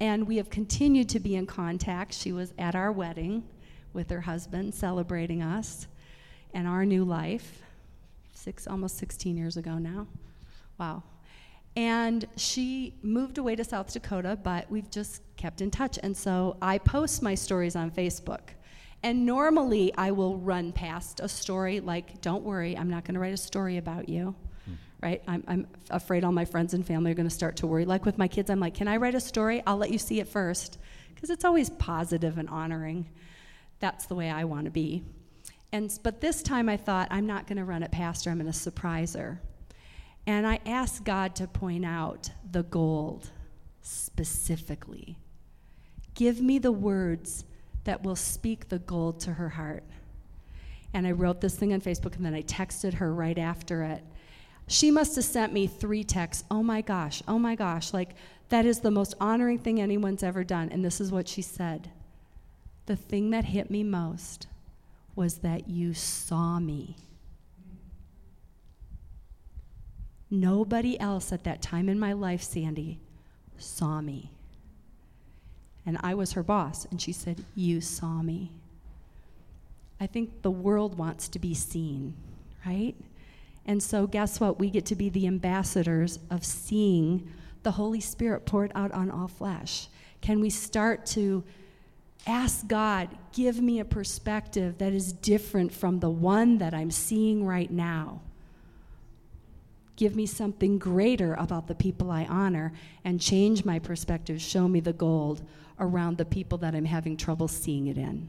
[0.00, 2.12] And we have continued to be in contact.
[2.12, 3.44] She was at our wedding
[3.92, 5.86] with her husband, celebrating us
[6.52, 7.62] and our new life,
[8.34, 10.06] six, almost 16 years ago now.
[10.78, 11.02] Wow.
[11.76, 15.98] And she moved away to South Dakota, but we've just kept in touch.
[16.02, 18.40] And so I post my stories on Facebook.
[19.02, 23.20] And normally I will run past a story like, don't worry, I'm not going to
[23.20, 24.34] write a story about you
[25.02, 25.22] right?
[25.26, 27.84] I'm, I'm afraid all my friends and family are going to start to worry.
[27.84, 29.62] Like with my kids, I'm like, can I write a story?
[29.66, 30.78] I'll let you see it first.
[31.14, 33.06] Because it's always positive and honoring.
[33.78, 35.02] That's the way I want to be.
[35.72, 38.38] And, but this time I thought, I'm not going to run it past her, I'm
[38.38, 39.40] going to surprise her.
[40.26, 43.30] And I asked God to point out the gold
[43.82, 45.16] specifically.
[46.14, 47.44] Give me the words
[47.84, 49.84] that will speak the gold to her heart.
[50.92, 54.02] And I wrote this thing on Facebook and then I texted her right after it.
[54.68, 56.44] She must have sent me three texts.
[56.50, 57.92] Oh my gosh, oh my gosh.
[57.92, 58.14] Like,
[58.48, 60.70] that is the most honoring thing anyone's ever done.
[60.70, 61.90] And this is what she said
[62.86, 64.46] The thing that hit me most
[65.14, 66.96] was that you saw me.
[70.30, 72.98] Nobody else at that time in my life, Sandy,
[73.58, 74.32] saw me.
[75.84, 78.50] And I was her boss, and she said, You saw me.
[80.00, 82.14] I think the world wants to be seen,
[82.66, 82.96] right?
[83.66, 84.60] And so, guess what?
[84.60, 87.28] We get to be the ambassadors of seeing
[87.64, 89.88] the Holy Spirit poured out on all flesh.
[90.20, 91.42] Can we start to
[92.26, 97.44] ask God, give me a perspective that is different from the one that I'm seeing
[97.44, 98.20] right now?
[99.96, 102.72] Give me something greater about the people I honor
[103.04, 104.40] and change my perspective.
[104.40, 105.42] Show me the gold
[105.80, 108.28] around the people that I'm having trouble seeing it in.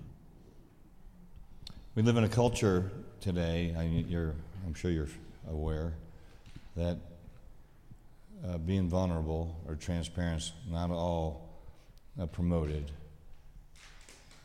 [1.94, 4.34] We live in a culture today, I mean,
[4.66, 5.10] I'm sure you're
[5.50, 5.94] aware
[6.76, 6.98] that
[8.48, 11.50] uh, being vulnerable or transparent not all
[12.20, 12.92] uh, promoted.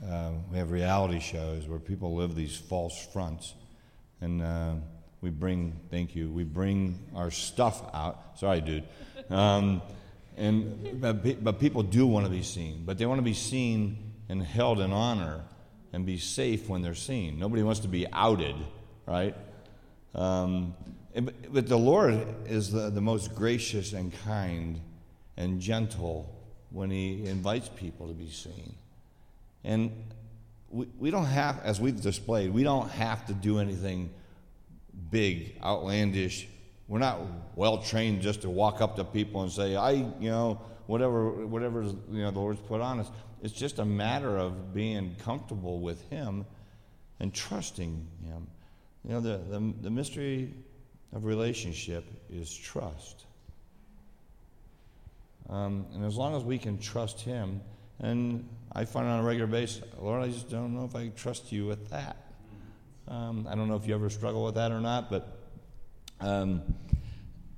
[0.05, 3.55] Uh, we have reality shows where people live these false fronts,
[4.21, 4.75] and uh,
[5.21, 8.39] we bring, thank you, we bring our stuff out.
[8.39, 8.85] Sorry, dude.
[9.31, 9.81] Um,
[10.37, 14.13] and but, but people do want to be seen, but they want to be seen
[14.29, 15.43] and held in honor
[15.93, 17.39] and be safe when they're seen.
[17.39, 18.57] Nobody wants to be outed,
[19.07, 19.37] right?
[20.15, 20.75] Um,
[21.51, 24.81] but the Lord is the, the most gracious and kind
[25.37, 26.35] and gentle
[26.71, 28.75] when He invites people to be seen.
[29.65, 29.93] And
[30.71, 34.11] we, we don't have, as we've displayed, we don't have to do anything
[35.11, 36.49] big, outlandish.
[36.89, 37.21] We're not
[37.55, 41.83] well trained just to walk up to people and say, I, you know, whatever, whatever
[41.83, 43.11] you know, the Lord's put on us.
[43.43, 46.45] It's just a matter of being comfortable with Him
[47.21, 48.47] and trusting Him.
[49.05, 50.55] You know, the, the, the mystery
[51.13, 53.27] of relationship is trust.
[55.51, 57.61] Um, and as long as we can trust Him,
[58.01, 61.53] and I find on a regular basis, Lord, I just don't know if I trust
[61.53, 62.17] you with that.
[63.09, 65.39] Um, I don't know if you ever struggle with that or not, but
[66.21, 66.63] um,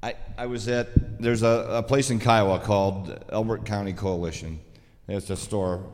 [0.03, 4.61] I, I was at, there's a, a, place in Kiowa called Elbert County Coalition.
[5.07, 5.85] It's a store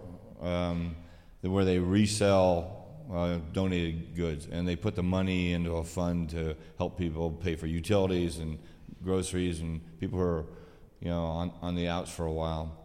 [0.40, 0.96] um,
[1.42, 2.79] where they resell
[3.12, 7.56] uh, donated goods, and they put the money into a fund to help people pay
[7.56, 8.58] for utilities and
[9.02, 10.44] groceries and people who are,
[11.00, 12.76] you know, on, on the outs for a while.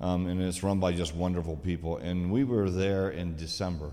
[0.00, 1.96] Um, and it's run by just wonderful people.
[1.96, 3.90] And we were there in December,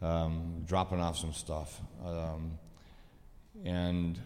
[0.00, 2.58] um, dropping off some stuff, um,
[3.64, 4.18] and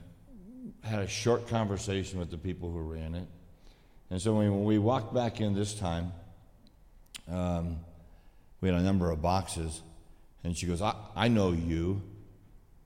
[0.84, 3.26] had a short conversation with the people who ran it.
[4.10, 6.12] And so when we walked back in this time,
[7.30, 7.78] um,
[8.60, 9.82] we had a number of boxes
[10.44, 12.02] and she goes, I, I know you.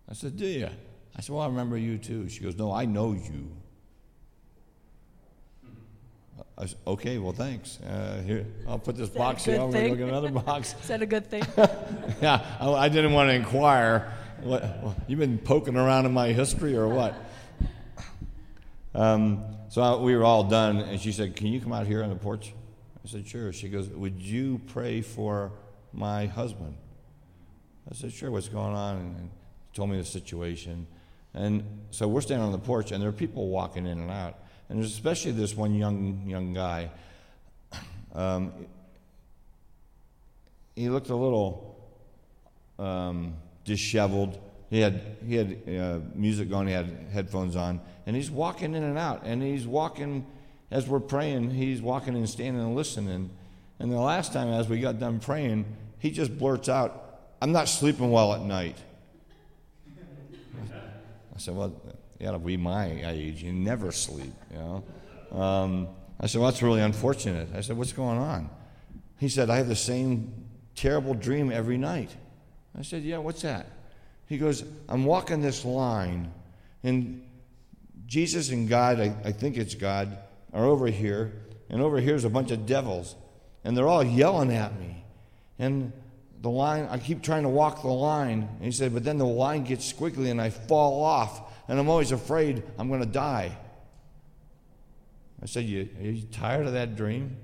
[0.08, 0.68] I said, Do you?
[1.16, 2.28] I said, Well, I remember you too.
[2.28, 3.50] She goes, No, I know you.
[6.58, 7.80] I said, okay, well, thanks.
[7.80, 9.56] Uh, here, I'll put this box here.
[9.56, 10.74] To look at another box.
[10.82, 11.42] Is that a good thing?
[12.22, 14.12] yeah, I, I, didn't want to inquire.
[14.42, 17.14] What, well, you've been poking around in my history or what?
[18.94, 22.02] Um, so I, we were all done, and she said, Can you come out here
[22.02, 22.52] on the porch?
[23.04, 23.52] I said, Sure.
[23.52, 25.52] She goes, Would you pray for
[25.92, 26.76] my husband?
[27.90, 28.96] I said, sure, what's going on?
[28.96, 30.86] And he told me the situation.
[31.34, 34.38] And so we're standing on the porch, and there are people walking in and out.
[34.68, 36.90] And there's especially this one young, young guy.
[38.14, 38.52] Um,
[40.76, 41.82] he looked a little
[42.78, 44.38] um, disheveled.
[44.68, 48.82] He had, he had uh, music going, he had headphones on, and he's walking in
[48.82, 49.22] and out.
[49.24, 50.26] And he's walking,
[50.70, 53.30] as we're praying, he's walking and standing and listening.
[53.78, 55.64] And the last time, as we got done praying,
[55.98, 57.11] he just blurts out,
[57.42, 58.76] I'm not sleeping well at night.
[61.34, 61.74] I said, Well,
[62.20, 63.42] you to be my age.
[63.42, 64.84] You never sleep, you know.
[65.36, 65.88] Um,
[66.20, 67.48] I said, Well, that's really unfortunate.
[67.52, 68.48] I said, What's going on?
[69.18, 70.32] He said, I have the same
[70.76, 72.14] terrible dream every night.
[72.78, 73.66] I said, Yeah, what's that?
[74.26, 76.30] He goes, I'm walking this line,
[76.84, 77.28] and
[78.06, 80.16] Jesus and God, I, I think it's God,
[80.52, 81.32] are over here,
[81.68, 83.16] and over here's a bunch of devils,
[83.64, 85.04] and they're all yelling at me.
[85.58, 85.92] And
[86.42, 88.48] the line, I keep trying to walk the line.
[88.56, 91.88] And he said, but then the line gets squiggly and I fall off, and I'm
[91.88, 93.56] always afraid I'm going to die.
[95.40, 97.36] I said, you, Are you tired of that dream?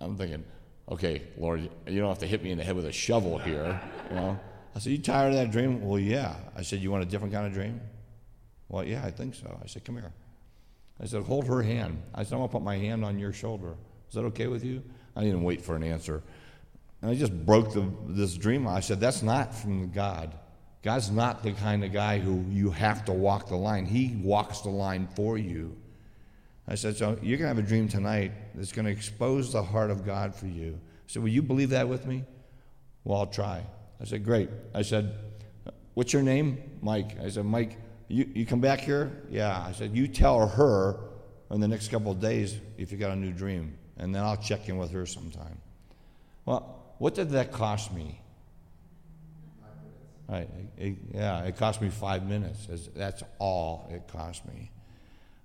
[0.00, 0.44] I'm thinking,
[0.90, 3.80] okay, Lord, you don't have to hit me in the head with a shovel here.
[4.10, 4.40] You know?
[4.74, 5.82] I said, You tired of that dream?
[5.82, 6.36] Well, yeah.
[6.54, 7.80] I said, You want a different kind of dream?
[8.68, 9.58] Well, yeah, I think so.
[9.62, 10.12] I said, Come here.
[11.00, 12.02] I said, Hold her hand.
[12.14, 13.74] I said, I'm going to put my hand on your shoulder.
[14.08, 14.82] Is that okay with you?
[15.14, 16.22] I didn't wait for an answer.
[17.06, 18.66] And I just broke the, this dream.
[18.66, 20.34] I said, That's not from God.
[20.82, 24.62] God's not the kind of guy who you have to walk the line, He walks
[24.62, 25.76] the line for you.
[26.66, 29.62] I said, So you're going to have a dream tonight that's going to expose the
[29.62, 30.80] heart of God for you.
[30.82, 32.24] I said, Will you believe that with me?
[33.04, 33.62] Well, I'll try.
[34.00, 34.50] I said, Great.
[34.74, 35.14] I said,
[35.94, 36.60] What's your name?
[36.82, 37.20] Mike.
[37.22, 37.78] I said, Mike,
[38.08, 39.12] you, you come back here?
[39.30, 39.64] Yeah.
[39.64, 40.98] I said, You tell her
[41.52, 44.36] in the next couple of days if you got a new dream, and then I'll
[44.36, 45.58] check in with her sometime.
[46.44, 48.20] Well, what did that cost me?
[50.28, 52.66] Right, it, yeah, it cost me five minutes.
[52.94, 54.72] That's all it cost me.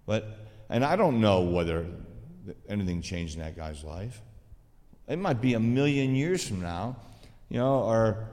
[0.08, 0.40] But,
[0.70, 1.86] and I don't know whether
[2.68, 4.22] anything changed in that guy's life.
[5.08, 6.96] It might be a million years from now,
[7.50, 8.28] you know, or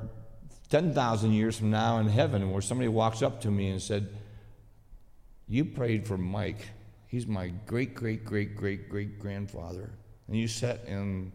[0.71, 4.09] 10,000 years from now in heaven, where somebody walks up to me and said,
[5.49, 6.69] You prayed for Mike.
[7.09, 9.91] He's my great, great, great, great, great grandfather.
[10.29, 11.33] And you set in,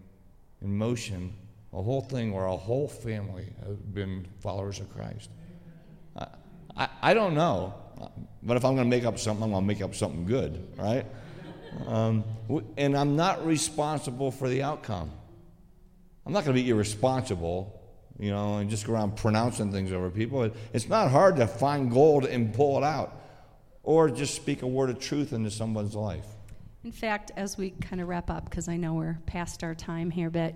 [0.61, 1.33] in motion
[1.73, 5.29] a whole thing where a whole family have been followers of Christ.
[6.15, 6.27] I,
[6.77, 7.73] I, I don't know,
[8.43, 10.77] but if I'm going to make up something, I'm going to make up something good,
[10.77, 11.05] right?
[11.87, 12.23] Um,
[12.77, 15.11] and I'm not responsible for the outcome.
[16.25, 17.81] I'm not going to be irresponsible,
[18.19, 20.51] you know, and just go around pronouncing things over people.
[20.71, 23.19] It's not hard to find gold and pull it out,
[23.81, 26.27] or just speak a word of truth into someone's life.
[26.83, 30.11] In fact, as we kind of wrap up, because I know we're past our time
[30.11, 30.53] here, but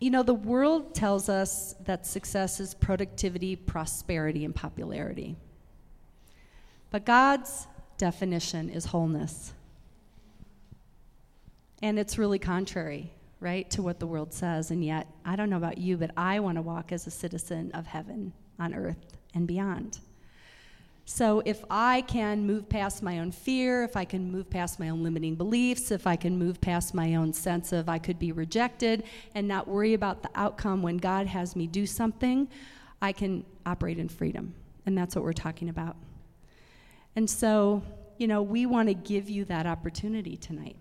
[0.00, 5.36] you know, the world tells us that success is productivity, prosperity, and popularity.
[6.90, 9.52] But God's definition is wholeness.
[11.82, 14.70] And it's really contrary, right, to what the world says.
[14.70, 17.70] And yet, I don't know about you, but I want to walk as a citizen
[17.72, 19.98] of heaven on earth and beyond.
[21.10, 24.90] So if I can move past my own fear, if I can move past my
[24.90, 28.30] own limiting beliefs, if I can move past my own sense of I could be
[28.30, 29.04] rejected
[29.34, 32.46] and not worry about the outcome when God has me do something,
[33.00, 34.52] I can operate in freedom.
[34.84, 35.96] And that's what we're talking about.
[37.16, 37.82] And so,
[38.18, 40.76] you know, we want to give you that opportunity tonight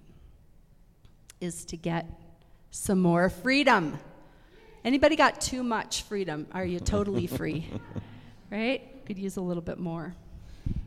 [1.39, 2.05] is to get
[2.69, 3.97] some more freedom.
[4.83, 6.47] Anybody got too much freedom?
[6.51, 7.65] Are you totally free?
[8.51, 8.96] right?
[9.07, 10.13] Could use a little bit more.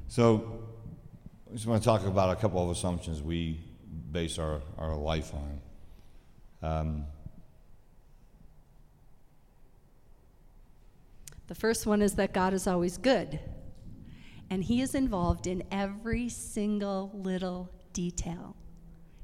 [0.09, 0.61] So,
[1.49, 3.59] I just want to talk about a couple of assumptions we
[4.12, 5.61] base our, our life on.
[6.71, 7.07] Um,
[11.47, 13.41] the first one is that God is always good,
[14.51, 18.55] and He is involved in every single little detail.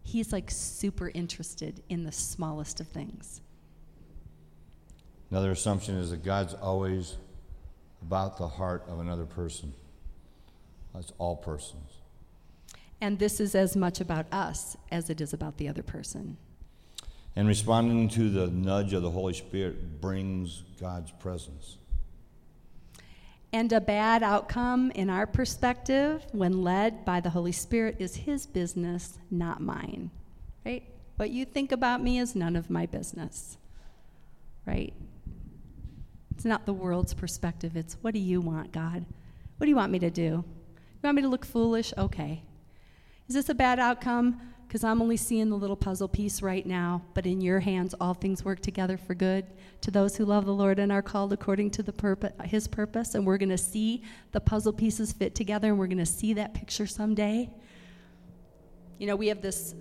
[0.04, 3.42] He's like super interested in the smallest of things.
[5.30, 7.18] Another assumption is that God's always
[8.06, 9.72] about the heart of another person.
[10.94, 11.90] That's all persons.
[13.00, 16.36] And this is as much about us as it is about the other person.
[17.34, 21.78] And responding to the nudge of the Holy Spirit brings God's presence.
[23.52, 28.46] And a bad outcome, in our perspective, when led by the Holy Spirit, is His
[28.46, 30.10] business, not mine.
[30.64, 30.84] Right?
[31.16, 33.58] What you think about me is none of my business.
[34.64, 34.94] Right?
[36.36, 37.78] It's not the world's perspective.
[37.78, 39.06] It's what do you want, God?
[39.56, 40.22] What do you want me to do?
[40.22, 40.44] You
[41.02, 41.94] want me to look foolish?
[41.96, 42.42] Okay.
[43.26, 44.38] Is this a bad outcome?
[44.68, 48.12] Because I'm only seeing the little puzzle piece right now, but in your hands all
[48.12, 49.46] things work together for good
[49.80, 53.14] to those who love the Lord and are called according to the his purpose.
[53.14, 56.34] And we're going to see the puzzle pieces fit together and we're going to see
[56.34, 57.48] that picture someday.
[58.98, 59.74] You know, we have this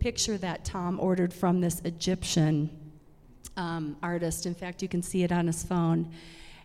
[0.00, 2.83] picture that Tom ordered from this Egyptian
[3.56, 4.46] um, artist.
[4.46, 6.10] In fact, you can see it on his phone.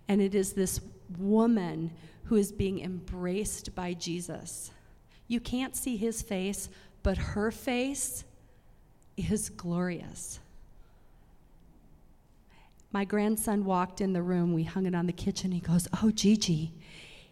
[0.08, 0.82] And it is this
[1.18, 1.92] woman
[2.26, 4.72] who is being embraced by Jesus.
[5.28, 6.70] You can't see his face,
[7.04, 8.24] but her face
[9.18, 10.40] is glorious.
[12.92, 14.54] My grandson walked in the room.
[14.54, 15.52] We hung it on the kitchen.
[15.52, 16.74] He goes, Oh, Gigi.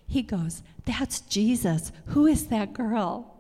[0.08, 1.92] He goes, That's Jesus.
[2.08, 3.34] Who is that girl?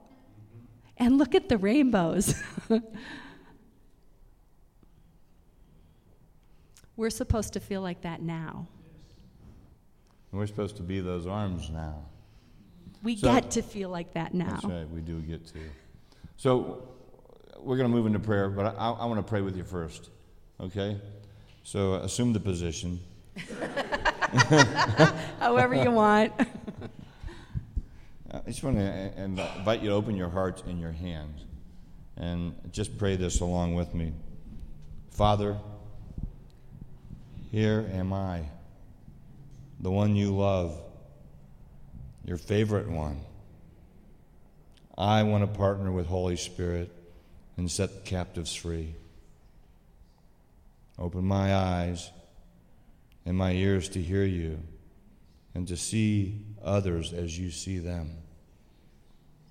[0.97, 2.41] And look at the rainbows.
[6.97, 8.67] We're supposed to feel like that now.
[10.31, 12.03] And we're supposed to be those arms now.
[13.03, 14.49] We so, get to feel like that now.
[14.49, 15.59] That's right, we do get to.
[16.35, 16.89] So
[17.59, 20.09] we're going to move into prayer, but I, I want to pray with you first,
[20.59, 20.99] okay?
[21.63, 22.99] So assume the position.
[25.39, 26.33] However you want.
[28.31, 31.45] I just want to invite you to open your heart and your hands
[32.17, 34.13] and just pray this along with me.
[35.11, 35.57] Father,
[37.51, 38.43] here am I,
[39.79, 40.79] the one you love,
[42.25, 43.21] your favorite one.
[44.97, 46.91] I want to partner with Holy Spirit
[47.55, 48.95] and set captives free.
[50.99, 52.09] Open my eyes
[53.25, 54.59] and my ears to hear you
[55.53, 58.11] and to see others as you see them.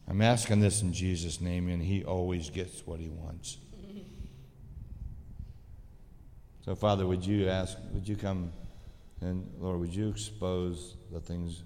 [0.09, 3.59] I'm asking this in Jesus' name, and He always gets what He wants.
[6.67, 8.51] So, Father, would you ask, would you come
[9.21, 11.63] and, Lord, would you expose the things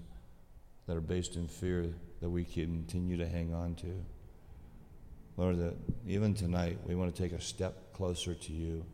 [0.85, 1.87] that are based in fear
[2.21, 4.05] that we continue to hang on to?
[5.37, 5.73] Lord, that
[6.07, 8.85] even tonight we want to take a step closer to you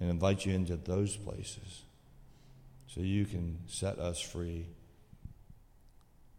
[0.00, 1.82] and invite you into those places
[2.86, 4.66] so you can set us free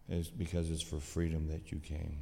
[0.10, 2.18] is because it's for freedom that you came.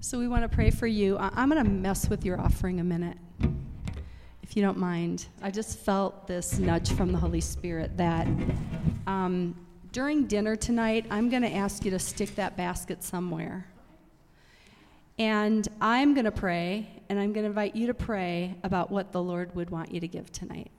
[0.00, 1.18] So we want to pray for you.
[1.18, 3.18] I'm going to mess with your offering a minute,
[4.44, 5.26] if you don't mind.
[5.42, 8.28] I just felt this nudge from the Holy Spirit that
[9.08, 9.56] um,
[9.90, 13.66] during dinner tonight, I'm going to ask you to stick that basket somewhere.
[15.18, 19.10] And I'm going to pray, and I'm going to invite you to pray about what
[19.10, 20.70] the Lord would want you to give tonight.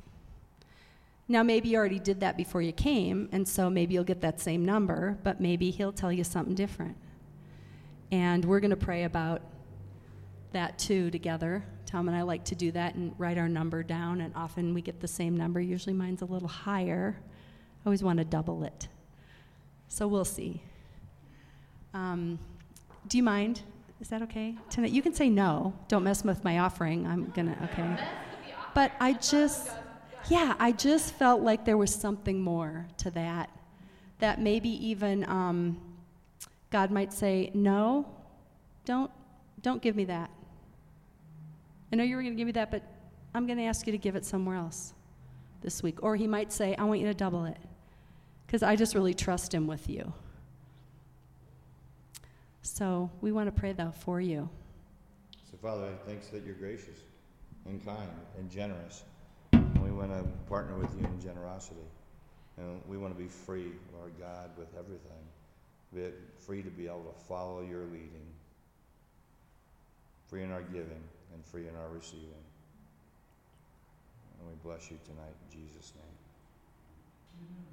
[1.27, 4.39] Now, maybe you already did that before you came, and so maybe you'll get that
[4.39, 6.95] same number, but maybe He'll tell you something different.
[8.11, 9.41] And we're going to pray about
[10.51, 11.63] that too together.
[11.85, 14.81] Tom and I like to do that and write our number down, and often we
[14.81, 15.59] get the same number.
[15.59, 17.19] Usually mine's a little higher.
[17.19, 18.87] I always want to double it.
[19.87, 20.61] So we'll see.
[21.93, 22.37] Um,
[23.07, 23.61] do you mind?
[23.99, 24.55] Is that okay?
[24.69, 25.73] Tonight, you can say no.
[25.87, 27.05] Don't mess with my offering.
[27.07, 27.97] I'm gonna, okay.
[28.73, 29.71] But I just,
[30.29, 33.49] yeah, I just felt like there was something more to that.
[34.19, 35.81] That maybe even um,
[36.69, 38.05] God might say, No,
[38.85, 39.11] don't,
[39.61, 40.29] don't give me that.
[41.91, 42.83] I know you were going to give me that, but
[43.33, 44.93] I'm going to ask you to give it somewhere else
[45.61, 46.03] this week.
[46.03, 47.57] Or he might say, I want you to double it
[48.45, 50.13] because I just really trust him with you.
[52.61, 54.49] So we want to pray that for you.
[55.49, 56.99] So, Father, thanks that you're gracious
[57.65, 59.03] and kind and generous.
[59.53, 61.79] And we want to partner with you in generosity.
[62.57, 65.28] And we want to be free, Lord God, with everything.
[65.93, 66.03] Be
[66.37, 68.27] free to be able to follow your leading,
[70.27, 72.45] free in our giving and free in our receiving.
[74.39, 76.15] And we bless you tonight in Jesus' name.
[77.41, 77.68] Amen.